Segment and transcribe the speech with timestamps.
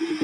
[0.00, 0.16] Welcome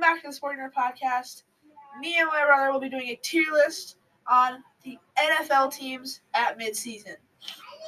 [0.00, 1.44] back to the Sporty Nerd Podcast.
[2.00, 3.98] Me and my brother will be doing a tier list
[4.28, 7.14] on the NFL teams at midseason.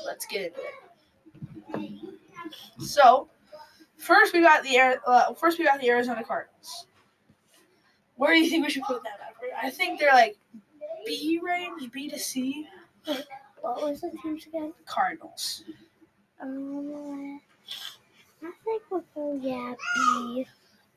[0.04, 2.00] Let's get into it.
[2.78, 3.28] So,
[3.96, 6.86] first we got the Air- uh, first we got the Arizona Cardinals.
[8.16, 9.64] Where do you think we should put them at?
[9.64, 10.36] I think they're like
[11.06, 12.66] B range, B to C.
[13.60, 14.72] What was the teams again?
[14.86, 15.64] Cardinals.
[16.40, 17.40] Um,
[18.42, 20.46] I think we'll go yeah B.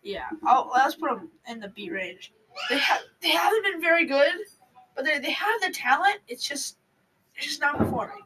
[0.04, 2.32] Yeah, I'll, let's put them in the B range.
[2.70, 4.34] They have they haven't been very good,
[4.96, 6.20] but they they have the talent.
[6.28, 6.78] It's just
[7.36, 8.24] it's just not performing.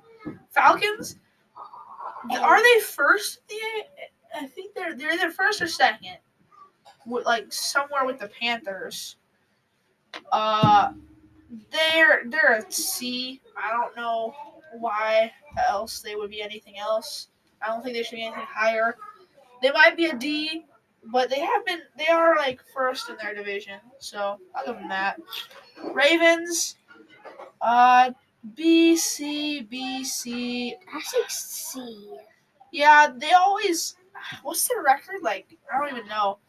[0.50, 1.18] Falcons,
[2.32, 3.40] are they first?
[4.36, 6.18] I think they're they're either first or second.
[7.06, 9.16] With like somewhere with the Panthers.
[10.32, 10.92] Uh,
[11.72, 13.42] they're they're a C.
[13.58, 14.36] I don't know
[14.80, 15.32] why
[15.68, 17.28] else they would be anything else.
[17.62, 18.96] I don't think they should be anything higher.
[19.62, 20.66] They might be a D,
[21.12, 24.90] but they have been they are like first in their division, so I'll give them
[24.90, 25.20] that.
[25.94, 26.76] Ravens,
[27.62, 28.12] uh,
[28.56, 30.76] B C B C.
[30.94, 32.18] I think C.
[32.72, 33.96] Yeah, they always.
[34.44, 35.58] What's their record like?
[35.74, 36.40] I don't even know.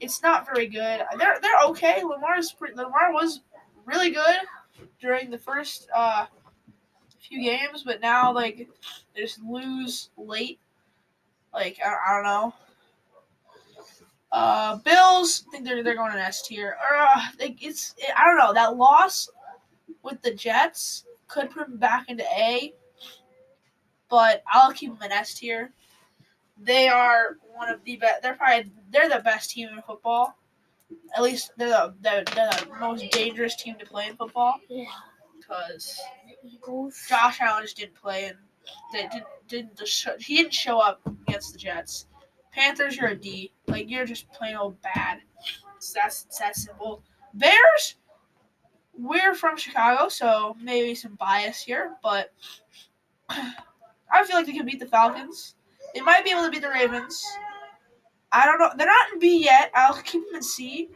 [0.00, 1.02] It's not very good.
[1.18, 2.02] They're they're okay.
[2.02, 3.40] Lamar's pretty, Lamar was
[3.84, 4.36] really good
[5.00, 6.26] during the first uh
[7.20, 8.68] few games, but now like
[9.14, 10.58] they just lose late.
[11.52, 12.54] Like I, I don't know.
[14.32, 16.76] Uh, Bills I think they're they're going to S tier.
[16.96, 19.28] Uh, like it's I don't know that loss
[20.02, 22.74] with the Jets could put them back into A,
[24.08, 25.72] but I'll keep them in S tier.
[26.62, 28.22] They are one of the best.
[28.22, 30.36] They're probably they're the best team in football.
[31.16, 34.84] At least they're the they're, they're the most dangerous team to play in football Yeah.
[35.38, 35.98] because
[37.08, 38.36] Josh Allen just didn't play and
[38.92, 42.06] they didn't didn't show, he didn't show up against the Jets.
[42.52, 43.52] Panthers, you're a D.
[43.68, 45.20] Like you're just plain old bad.
[45.76, 47.02] It's that's it's that simple.
[47.34, 47.94] Bears,
[49.02, 52.32] we're from Chicago, so maybe some bias here, but
[53.30, 55.54] I feel like they can beat the Falcons.
[55.94, 57.24] They might be able to beat the Ravens.
[58.32, 58.70] I don't know.
[58.76, 59.70] They're not in B yet.
[59.74, 60.88] I'll keep them in C.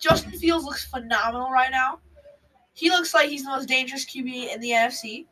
[0.00, 2.00] Justin Fields looks phenomenal right now.
[2.72, 5.26] He looks like he's the most dangerous QB in the NFC.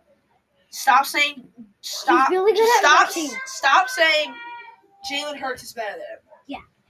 [0.71, 1.47] Stop saying
[1.81, 2.29] stop.
[2.31, 3.11] really stop.
[3.47, 4.35] Stop saying
[5.11, 6.19] Jalen Hurts is better than him.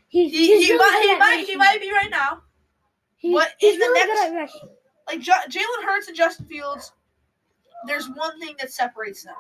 [0.09, 2.43] He's, He, he's he, really might, he, might, he might be right now.
[3.17, 4.71] He's, but he's in the really next- good.
[5.09, 6.93] Like Ju- Jalen Hurts and Justin Fields,
[7.87, 9.35] there's one thing that separates them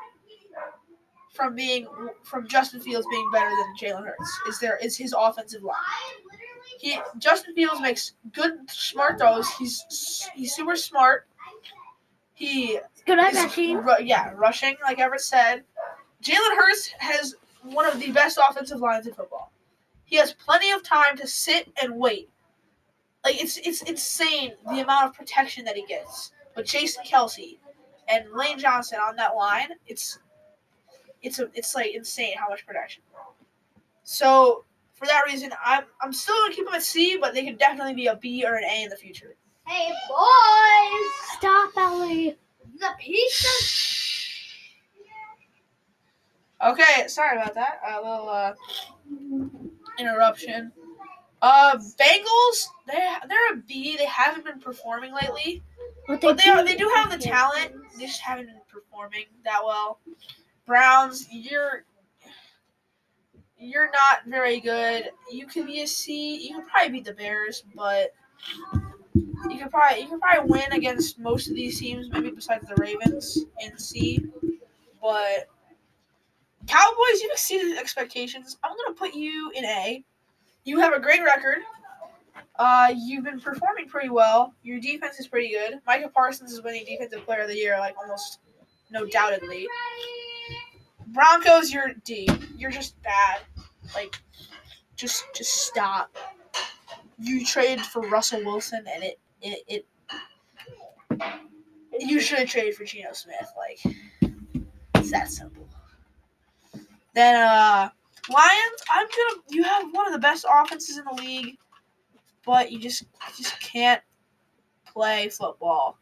[1.32, 1.86] from being
[2.22, 4.40] from Justin Fields being better than Jalen Hurts.
[4.48, 5.74] Is there is his offensive line.
[6.78, 9.48] He Justin Fields makes good smart throws.
[9.54, 11.26] He's he's super smart.
[12.34, 13.76] He good at is rushing.
[13.78, 15.64] ru- yeah, rushing, like Everett said.
[16.22, 19.52] Jalen Hurts has one of the best offensive lines in football.
[20.04, 22.30] He has plenty of time to sit and wait.
[23.26, 26.30] Like it's it's insane the amount of protection that he gets.
[26.54, 27.58] With Jason Kelce
[28.06, 30.20] and Lane Johnson on that line, it's
[31.22, 33.02] it's a, it's like insane how much protection.
[34.04, 34.64] So
[34.94, 37.94] for that reason, I'm I'm still gonna keep them at C, but they could definitely
[37.94, 39.34] be a B or an A in the future.
[39.66, 42.38] Hey boys, Stop, Ellie.
[42.78, 43.48] the pizza.
[46.64, 47.80] Okay, sorry about that.
[47.88, 48.52] A little uh,
[49.98, 50.70] interruption.
[51.42, 53.96] Uh, Bengals, they they're a B.
[53.96, 55.62] They haven't been performing lately,
[56.08, 57.72] But but they are, do- they do have the talent.
[57.98, 60.00] They just haven't been performing that well.
[60.66, 61.84] Browns, you're
[63.58, 65.10] you're not very good.
[65.30, 66.48] You could be a C.
[66.48, 68.12] You could probably beat the Bears, but
[69.14, 72.74] you could probably you could probably win against most of these teams, maybe besides the
[72.76, 74.24] Ravens in C.
[75.02, 75.48] But
[76.66, 78.56] Cowboys, you've exceeded expectations.
[78.62, 80.04] I'm gonna put you in A.
[80.66, 81.58] You have a great record.
[82.58, 84.52] Uh, you've been performing pretty well.
[84.64, 85.80] Your defense is pretty good.
[85.86, 88.40] Micah Parsons is winning Defensive Player of the Year, like almost
[88.90, 89.68] no doubtedly.
[91.06, 92.28] Broncos, you're D.
[92.58, 93.42] You're just bad.
[93.94, 94.20] Like,
[94.96, 96.16] just just stop.
[97.18, 99.86] You traded for Russell Wilson, and it it it.
[101.98, 103.52] You should have traded for Geno Smith.
[103.56, 103.96] Like,
[104.96, 105.68] it's that simple.
[107.14, 107.90] Then uh,
[108.28, 109.42] Lions, I'm gonna.
[109.50, 111.56] You have one of the best offenses in the league,
[112.44, 114.02] but you just you just can't
[114.86, 115.98] play football.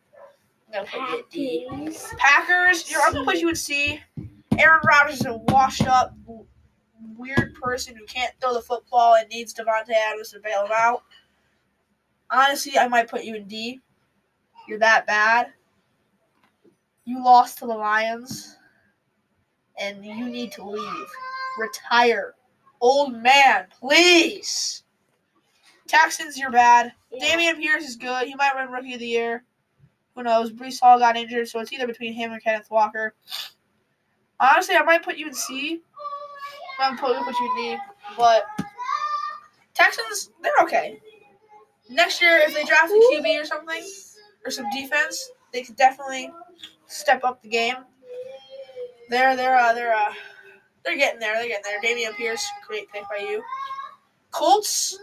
[0.69, 1.67] I'm gonna put you at D.
[1.69, 2.15] Packers.
[2.19, 4.01] Packers, you're, I'm gonna put you in C.
[4.59, 6.15] Aaron Rodgers is a washed up,
[7.17, 11.03] weird person who can't throw the football and needs Davante Adams to bail him out.
[12.31, 13.81] Honestly, I might put you in D.
[14.67, 15.53] You're that bad.
[17.05, 18.57] You lost to the Lions,
[19.79, 21.07] and you need to leave.
[21.59, 22.35] Retire.
[22.81, 24.83] Old man, please.
[25.87, 26.93] Texans, you're bad.
[27.11, 27.37] Yeah.
[27.37, 28.27] Dameon Pierce is good.
[28.27, 29.45] He might win Rookie of the Year.
[30.15, 30.53] Who knows?
[30.53, 33.15] Breece Hall got injured, so it's either between him and Kenneth Walker.
[34.41, 35.81] Honestly, I might put you in C.
[36.81, 37.83] I'm probably put you in D.
[38.17, 38.45] But
[39.75, 41.01] Texans, they're okay.
[41.91, 43.83] Next year, if they draft a QB or something,
[44.45, 46.31] or some defense, they could definitely
[46.87, 47.77] step up the game.
[49.11, 50.13] They're they're uh, they're uh,
[50.85, 51.35] they're getting there.
[51.35, 51.81] They're getting there.
[51.81, 53.43] Dameon Pierce, great pick by you.
[54.31, 54.99] Colts,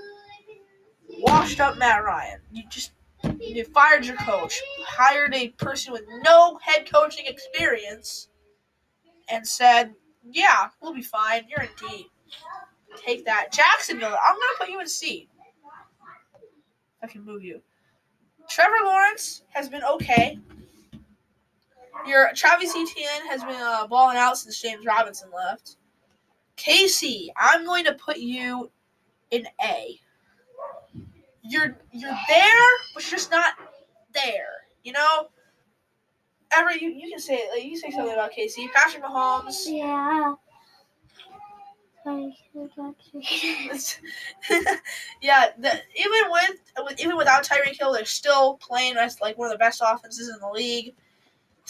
[1.19, 2.39] washed up Matt Ryan.
[2.51, 2.91] You just
[3.39, 8.29] you fired your coach, hired a person with no head coaching experience,
[9.29, 9.93] and said,
[10.23, 11.45] "Yeah, we'll be fine.
[11.47, 12.09] You're in D.
[12.97, 14.17] Take that, Jacksonville.
[14.23, 15.29] I'm gonna put you in C.
[17.01, 17.61] I can move you.
[18.49, 20.39] Trevor Lawrence has been okay.
[22.07, 25.77] Your Travis Etienne has been uh, balling out since James Robinson left.
[26.55, 28.69] Casey, I'm going to put you
[29.31, 29.99] in A.
[31.43, 33.53] You're you're there, but you're just not
[34.13, 34.65] there.
[34.83, 35.27] You know.
[36.53, 38.69] Every you, you can say like, you say something about Casey.
[38.73, 39.63] Patrick Mahomes.
[39.67, 40.33] Yeah.
[42.05, 44.01] I should actually-
[45.21, 49.47] yeah, the, even with, with even without Tyreek Hill, they're still playing as like one
[49.47, 50.95] of the best offenses in the league.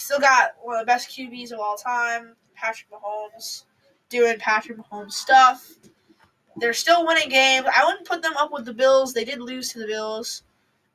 [0.01, 3.65] Still got one of the best QBs of all time, Patrick Mahomes,
[4.09, 5.71] doing Patrick Mahomes stuff.
[6.57, 7.67] They're still winning games.
[7.73, 9.13] I wouldn't put them up with the Bills.
[9.13, 10.41] They did lose to the Bills.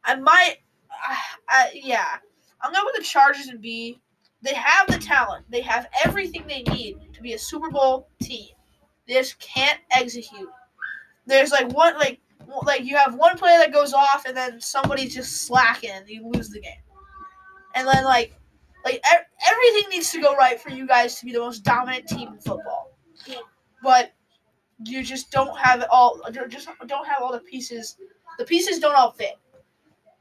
[0.05, 0.57] I might,
[0.91, 1.17] uh,
[1.49, 2.17] uh, yeah.
[2.61, 4.01] I'm going with the Chargers and B.
[4.43, 5.47] They have the talent.
[5.51, 8.51] They have everything they need to be a Super Bowl team.
[9.07, 10.49] They just can't execute.
[11.27, 12.21] There's like one like
[12.65, 16.29] like you have one play that goes off and then somebody's just slacking and you
[16.29, 16.73] lose the game.
[17.75, 18.37] And then like
[18.87, 19.03] like
[19.51, 22.39] everything needs to go right for you guys to be the most dominant team in
[22.39, 22.97] football.
[23.83, 24.13] But
[24.85, 26.21] you just don't have it all.
[26.49, 27.97] Just don't have all the pieces.
[28.39, 29.35] The pieces don't all fit.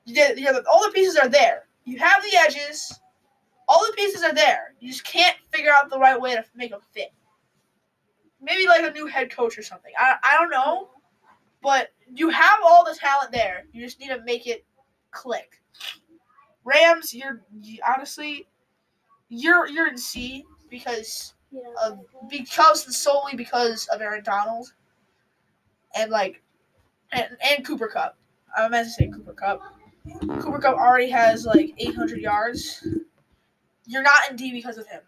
[0.06, 1.68] You have, all the pieces are there.
[1.84, 3.00] You have the edges.
[3.68, 4.74] All the pieces are there.
[4.80, 7.14] You just can't figure out the right way to make them fit.
[8.42, 9.92] Maybe like a new head coach or something.
[9.98, 10.90] I, I don't know.
[11.62, 13.66] But you have all the talent there.
[13.74, 14.66] You just need to make it
[15.12, 15.62] click.
[16.64, 18.48] Rams, you're you, honestly,
[19.30, 21.62] you're you're in C because Yeah.
[21.84, 22.00] of
[22.30, 24.74] because solely because of Aaron Donald
[25.96, 26.42] and like
[27.12, 28.18] and, and Cooper Kupp.
[28.58, 29.62] I meant to say Cooper Kupp.
[30.42, 32.86] Cooper Kupp already has like 800 yards.
[33.88, 35.02] You're not in D because of him.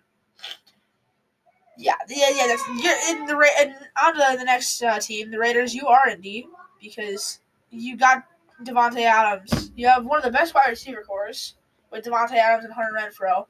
[1.78, 2.48] Yeah, yeah, yeah.
[2.48, 5.76] That's you're in the Ra- and on to the next uh, team, the Raiders.
[5.76, 6.48] You are in D
[6.82, 7.40] because
[7.70, 8.24] you got
[8.64, 9.72] Davante Adams.
[9.76, 11.56] You have one of the best wide receiver cores
[11.92, 13.46] with Davante Adams and Hunter Renfrow,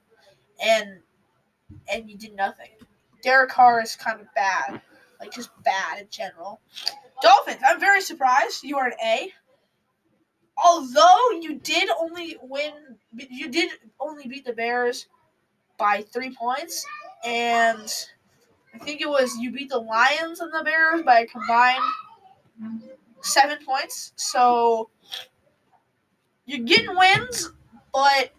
[0.62, 1.00] and
[1.92, 2.70] and you did nothing.
[3.24, 4.82] Derek Carr is kind of bad,
[5.20, 6.62] like just bad in general.
[7.22, 9.32] Dolphins, I'm very surprised you are an A.
[10.64, 12.74] Although you did only win,
[13.16, 15.08] you did only beat the Bears
[15.78, 16.86] by three points,
[17.24, 17.94] and
[18.74, 21.84] I think it was you beat the Lions and the Bears by a combined
[23.22, 24.14] seven points.
[24.16, 24.90] So
[26.46, 27.52] you're getting wins,
[27.94, 28.32] but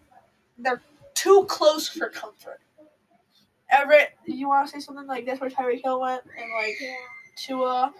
[0.57, 0.81] they're
[1.19, 2.61] too close for comfort.
[3.69, 6.75] Everett, you want to say something like that's where Tyreek Hill went and like.
[7.39, 7.93] Tua.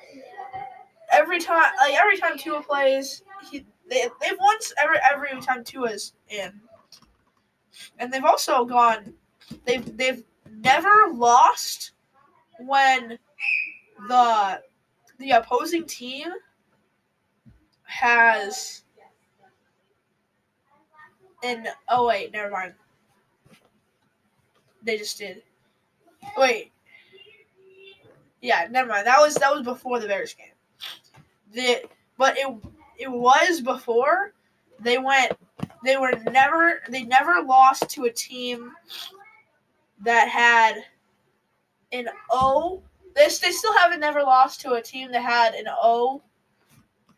[1.12, 6.14] Every time, like every time Tua plays, he they they've won every every time Tua's
[6.30, 6.52] in,
[7.98, 9.14] and they've also gone.
[9.66, 11.92] They've they've never lost
[12.60, 13.18] when
[14.08, 14.62] the
[15.18, 16.28] the opposing team
[17.84, 18.84] has
[21.44, 22.74] an oh wait never mind
[24.84, 25.42] they just did
[26.38, 26.72] wait
[28.42, 30.48] yeah never mind that was that was before the bears game
[31.54, 31.82] the
[32.18, 32.48] but it
[32.98, 34.34] it was before
[34.80, 35.34] they went
[35.84, 38.72] they were never they never lost to a team
[40.02, 40.84] that had
[41.92, 42.82] an O.
[43.16, 46.22] They, they still haven't never lost to a team that had an O.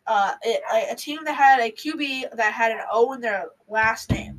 [0.06, 4.10] Uh, a, a team that had a QB that had an O in their last
[4.10, 4.31] name.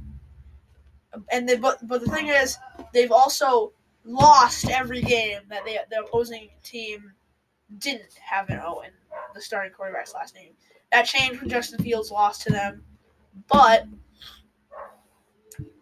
[1.31, 2.57] And they, but but the thing is,
[2.93, 3.73] they've also
[4.05, 7.13] lost every game that they the opposing team
[7.77, 8.91] didn't have an O in
[9.33, 10.51] the starting quarterback's last name.
[10.91, 12.83] That changed when Justin Fields lost to them,
[13.47, 13.87] but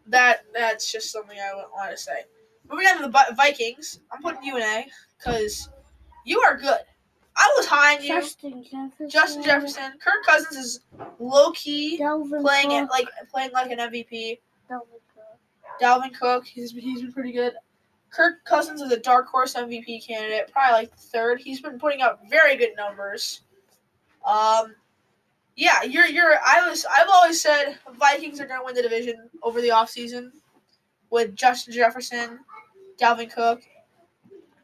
[0.07, 2.23] that that's just something I would want to say.
[2.69, 4.85] Moving on to the Vikings, I'm putting you in A
[5.17, 5.69] because
[6.25, 6.79] you are good.
[7.35, 8.09] I was high on you.
[8.09, 9.09] Justin Jefferson.
[9.09, 10.79] Justin Jefferson, Kirk Cousins is
[11.19, 14.39] low key Delvin playing it like playing like an MVP.
[14.69, 15.00] Delvin.
[15.81, 17.53] Dalvin Cook, he's he's been pretty good.
[18.11, 21.39] Kirk Cousins is a dark horse MVP candidate, probably like third.
[21.39, 23.41] He's been putting up very good numbers.
[24.25, 24.75] Um,
[25.55, 26.35] yeah, you're you're.
[26.45, 30.31] I was I've always said Vikings are gonna win the division over the offseason
[31.09, 32.39] with Justin Jefferson,
[32.99, 33.61] Dalvin Cook,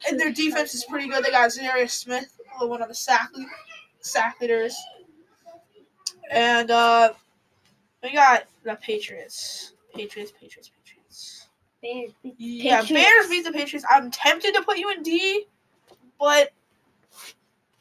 [0.07, 1.23] and their defense is pretty good.
[1.23, 3.29] They got Zarius Smith, one of the sack
[4.01, 4.75] sack leaders,
[6.31, 7.13] and uh,
[8.03, 10.76] we got the Patriots, Patriots, Patriots, Patriots.
[11.81, 13.05] Bears beat the Yeah, Patriots.
[13.05, 13.85] Bears beat the Patriots.
[13.89, 15.45] I'm tempted to put you in D,
[16.19, 16.51] but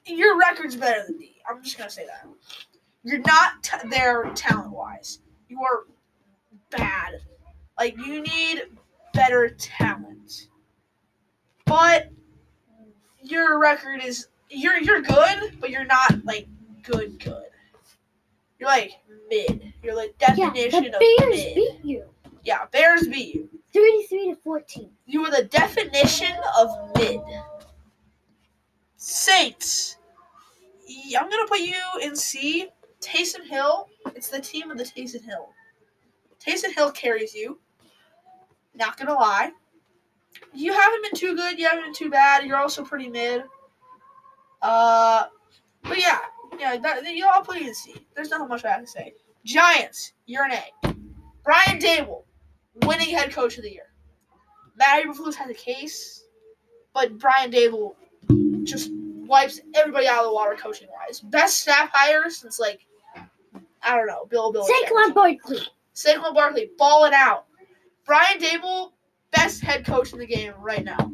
[0.07, 1.37] your record's better than D.
[1.49, 2.27] I'm just gonna say that.
[3.05, 5.21] You're not t- there talent wise.
[5.49, 5.85] You are
[6.71, 7.21] bad.
[7.79, 8.63] Like you need
[9.15, 10.49] better talent.
[11.65, 12.11] But
[13.23, 16.47] your record is you're you're good, but you're not like
[16.83, 17.45] good good.
[18.59, 18.93] You're like
[19.31, 19.73] mid.
[19.83, 21.55] You're like definition Yeah, the of Bears mid.
[21.55, 22.05] beat you.
[22.45, 23.49] Yeah, Bears beat you.
[23.77, 24.91] 33 to 14.
[25.05, 27.21] You are the definition of mid.
[28.97, 29.99] Saints.
[31.19, 32.69] I'm gonna put you in C.
[33.03, 33.89] Taysom Hill.
[34.15, 35.51] It's the team of the Taysom Hill.
[36.41, 37.59] Taysom Hill carries you.
[38.75, 39.51] Not gonna lie.
[40.55, 41.59] You haven't been too good.
[41.59, 42.47] You haven't been too bad.
[42.47, 43.45] You're also pretty mid.
[44.63, 45.25] Uh,
[45.83, 46.21] but yeah,
[46.59, 46.79] yeah.
[46.79, 48.07] That, you put you in C.
[48.15, 49.13] There's nothing much I have to say.
[49.45, 50.15] Giants.
[50.25, 50.95] You're an A.
[51.45, 52.25] Brian Daboll,
[52.83, 53.93] winning head coach of the year.
[54.77, 56.25] Matt Eberflus has a case,
[56.93, 57.95] but Brian Daboll
[58.65, 61.21] just wipes everybody out of the water coaching wise.
[61.21, 62.87] Best staff hire since like
[63.83, 64.67] I don't know, Bill Bill.
[64.67, 65.61] Saquon Barkley.
[65.95, 67.47] Saquon Barkley balling out.
[68.05, 68.93] Brian Daboll,
[69.33, 71.11] best head coach in the game right now.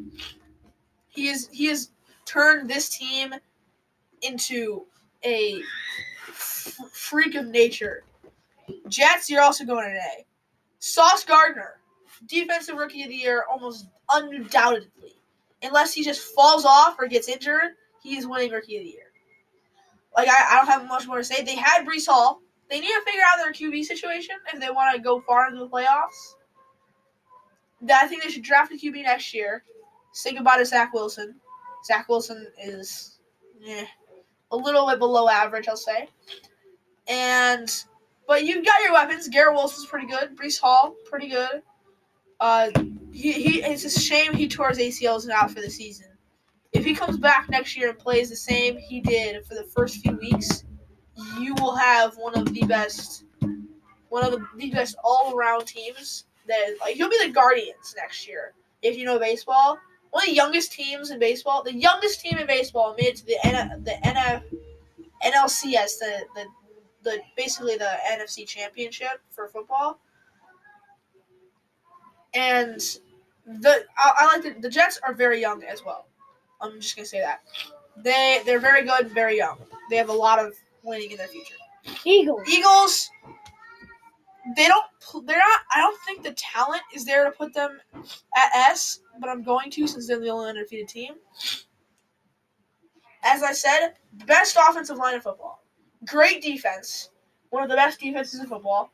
[1.09, 1.90] He is he has
[2.25, 3.35] turned this team
[4.23, 4.87] into
[5.25, 5.61] a
[6.28, 8.04] f- freak of nature.
[8.88, 10.25] Jets, you're also going an A.
[10.83, 11.79] Sauce Gardner,
[12.27, 15.15] defensive rookie of the year, almost undoubtedly.
[15.62, 19.12] Unless he just falls off or gets injured, he is winning rookie of the year.
[20.17, 21.45] Like I, I don't have much more to say.
[21.45, 22.41] They had Breece Hall.
[22.69, 25.61] They need to figure out their QB situation if they want to go far into
[25.61, 26.35] the playoffs.
[27.89, 29.62] I think they should draft a QB next year.
[30.11, 31.37] Say goodbye to Zach Wilson.
[31.87, 33.21] Zach Wilson is
[33.65, 33.87] eh,
[34.51, 36.09] a little bit below average, I'll say.
[37.07, 37.73] And
[38.33, 39.29] but you've got your weapons.
[39.29, 40.35] Garrett Wilson's pretty good.
[40.35, 41.61] Breece Hall, pretty good.
[42.41, 42.71] Uh,
[43.12, 46.07] he, he it's a shame he tore his ACLs and out for the season.
[46.73, 49.99] If he comes back next year and plays the same he did for the first
[49.99, 50.65] few weeks,
[51.39, 53.25] you will have one of the best,
[54.09, 56.25] one of the, the best all around teams.
[56.49, 59.77] That like you'll be the Guardians next year if you know baseball.
[60.09, 63.27] One of the youngest teams in baseball, the youngest team in baseball made it to
[63.27, 64.43] the N, the NF,
[65.23, 66.47] NLCS, the, the
[67.02, 70.00] the basically the NFC Championship for football.
[72.35, 72.80] And
[73.47, 76.06] the I, I like the, the Jets are very young as well.
[76.61, 77.42] I'm just gonna say that
[77.97, 79.59] they they're very good, and very young.
[79.90, 81.54] They have a lot of winning in their future.
[82.04, 82.42] Eagles.
[82.49, 83.11] Eagles,
[84.56, 84.85] they don't.
[85.26, 85.61] They're not.
[85.75, 89.71] I don't think the talent is there to put them at S, but I'm going
[89.73, 91.14] to since they're the only undefeated team.
[93.25, 93.94] As I said,
[94.26, 95.62] best offensive line in football,
[96.06, 97.11] great defense,
[97.50, 98.92] one of the best defenses in football.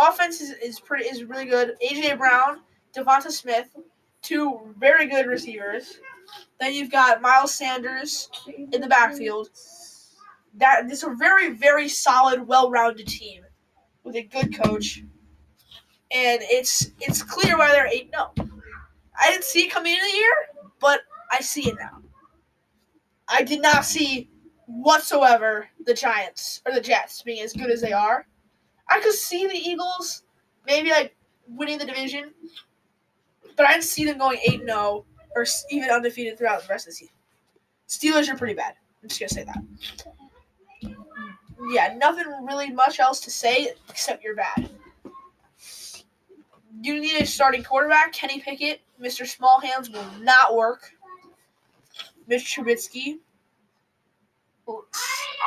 [0.00, 1.76] Offense is, is pretty is really good.
[1.84, 2.60] AJ Brown,
[2.96, 3.76] Devonta Smith,
[4.22, 5.98] two very good receivers.
[6.60, 9.50] Then you've got Miles Sanders in the backfield.
[10.54, 13.42] That this is a very very solid, well-rounded team
[14.04, 15.02] with a good coach,
[16.10, 18.10] and it's it's clear why they're eight.
[18.12, 18.48] No, oh.
[19.20, 20.32] I didn't see it coming into the year,
[20.80, 22.02] but I see it now.
[23.28, 24.30] I did not see
[24.68, 28.26] whatsoever the Giants or the Jets being as good as they are.
[28.88, 30.22] I could see the Eagles
[30.66, 31.16] maybe like
[31.48, 32.32] winning the division,
[33.56, 36.96] but I see them going 8 0 or even undefeated throughout the rest of the
[36.96, 37.14] season.
[37.88, 38.74] Steelers are pretty bad.
[39.02, 39.62] I'm just gonna say that.
[41.70, 44.70] Yeah, nothing really much else to say except you're bad.
[46.80, 48.12] You need a starting quarterback.
[48.12, 49.26] Kenny Pickett, Mr.
[49.26, 50.92] Small Hands will not work.
[52.28, 53.18] Mitch Trubisky.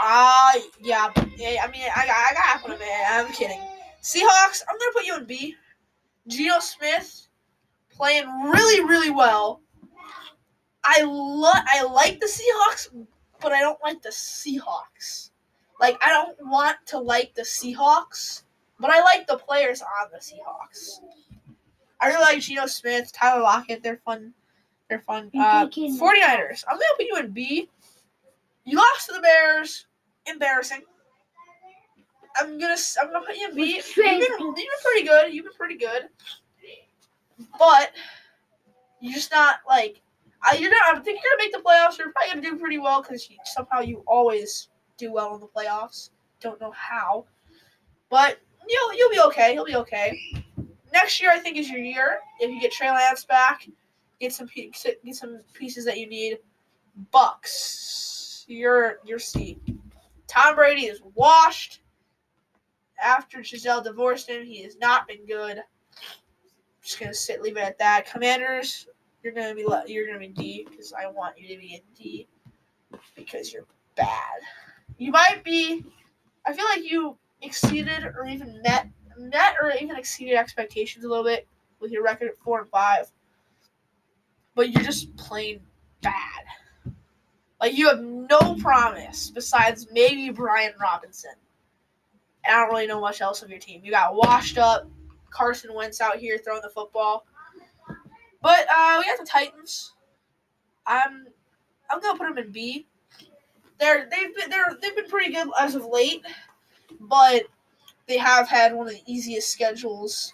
[0.04, 1.64] Ah, yeah, yeah.
[1.64, 3.06] I mean, I, got, I got to put him in.
[3.10, 3.62] I'm kidding.
[4.02, 4.64] Seahawks.
[4.68, 5.56] I'm gonna put you in B.
[6.28, 7.28] Geno Smith
[7.92, 9.62] playing really, really well.
[10.84, 12.88] I lo- I like the Seahawks,
[13.40, 15.30] but I don't like the Seahawks.
[15.80, 18.44] Like I don't want to like the Seahawks
[18.82, 21.02] but I like the players on the Seahawks.
[22.02, 23.84] I really like Geno Smith, Tyler Lockett.
[23.84, 24.34] They're fun.
[24.90, 25.30] They're fun.
[25.40, 26.64] Uh, 49ers.
[26.68, 27.70] I'm gonna put you in B.
[28.72, 29.86] You lost to the Bears.
[30.28, 30.82] Embarrassing.
[32.38, 33.76] I'm gonna s- I'm gonna put you in B.
[33.76, 35.34] You've been, you've been pretty good.
[35.34, 36.08] You've been pretty good.
[37.60, 37.92] But
[39.02, 40.02] you're just not like
[40.42, 40.96] I, you're not.
[40.96, 41.98] I think you're gonna make the playoffs.
[41.98, 45.48] You're probably gonna do pretty well because you, somehow you always do well in the
[45.48, 46.12] playoffs.
[46.40, 47.26] Don't know how,
[48.10, 49.54] but you'll you'll be okay.
[49.54, 50.18] You'll be okay.
[50.94, 52.20] Next year, I think is your year.
[52.40, 53.68] If you get Trey Lance back,
[54.22, 56.38] get some get some pieces that you need.
[57.14, 59.20] Bucs, you're you're
[60.28, 61.82] Tom Brady is washed.
[63.04, 65.62] After Gisele divorced him, he has not been good.
[66.82, 68.10] Just gonna sit, leave it at that.
[68.12, 68.88] Commanders,
[69.24, 72.28] you're gonna be you're gonna be D because I want you to be in D
[73.16, 74.40] because you're bad.
[74.98, 75.86] You might be.
[76.46, 81.24] I feel like you exceeded or even met met or even exceeded expectations a little
[81.24, 81.48] bit
[81.80, 83.12] with your record at four and five.
[84.56, 85.62] But you're just plain
[86.02, 86.44] bad.
[87.62, 91.36] Like you have no promise besides maybe Brian Robinson.
[92.44, 93.82] And I don't really know much else of your team.
[93.84, 94.90] You got washed up.
[95.30, 97.26] Carson Wentz out here throwing the football.
[98.42, 99.94] But uh, we got the Titans.
[100.88, 101.28] I'm
[101.90, 102.88] I'm gonna put them in B.
[103.80, 106.26] They're they've been they're they've been pretty good as of late,
[107.00, 107.44] but
[108.08, 110.34] they have had one of the easiest schedules.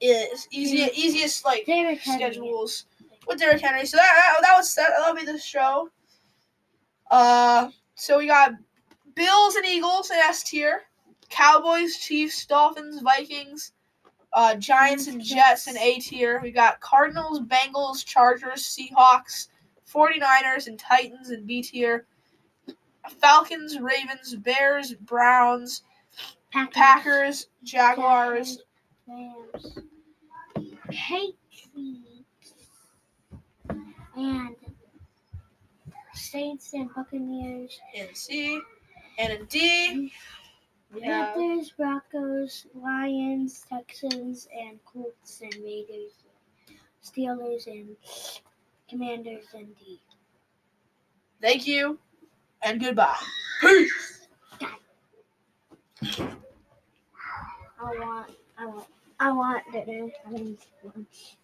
[0.00, 1.64] Is easy easiest like
[2.02, 2.84] schedules
[3.26, 3.86] with Derrick Henry.
[3.86, 5.90] So that that, was that, that'll be the show.
[7.10, 8.52] Uh, so we got
[9.14, 10.82] Bills and Eagles in S tier,
[11.28, 13.72] Cowboys, Chiefs, Dolphins, Vikings,
[14.32, 16.40] uh, Giants and Jets in A tier.
[16.42, 19.48] We got Cardinals, Bengals, Chargers, Seahawks,
[19.92, 22.06] 49ers, and Titans in B tier.
[23.08, 25.82] Falcons, Ravens, Bears, Browns,
[26.52, 26.74] Packers.
[26.74, 28.58] Packers, Jaguars,
[29.06, 29.78] Rams,
[30.90, 32.15] Patriots,
[34.16, 34.56] and
[36.14, 37.78] Saints and Buccaneers.
[37.96, 38.60] And C,
[39.18, 40.12] and in D.
[41.04, 46.12] have- Panthers, Broncos, Lions, Texans, and Colts and Raiders,
[47.04, 47.96] Steelers and
[48.88, 50.00] Commanders and D.
[51.40, 51.98] Thank you,
[52.62, 53.14] and goodbye.
[53.60, 54.26] Peace.
[57.78, 58.86] I want, I want,
[59.20, 60.08] I want dinner.
[60.26, 61.36] I need lunch.